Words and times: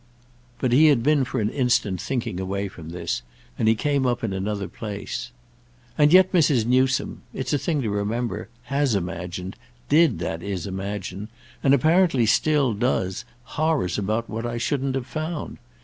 But 0.57 0.71
he 0.71 0.87
had 0.87 1.03
been 1.03 1.23
for 1.25 1.39
an 1.39 1.51
instant 1.51 2.01
thinking 2.01 2.39
away 2.39 2.67
from 2.67 2.89
this, 2.89 3.21
and 3.55 3.67
he 3.67 3.75
came 3.75 4.07
up 4.07 4.23
in 4.23 4.33
another 4.33 4.67
place. 4.67 5.29
"And 5.95 6.11
yet 6.11 6.31
Mrs. 6.31 6.65
Newsome—it's 6.65 7.53
a 7.53 7.59
thing 7.59 7.83
to 7.83 7.89
remember—has 7.91 8.95
imagined, 8.95 9.57
did, 9.89 10.17
that 10.17 10.41
is, 10.41 10.65
imagine, 10.65 11.27
and 11.61 11.75
apparently 11.75 12.25
still 12.25 12.73
does, 12.73 13.25
horrors 13.43 13.99
about 13.99 14.27
what 14.27 14.43
I 14.43 14.57
should 14.57 14.95
have 14.95 15.05
found. 15.05 15.59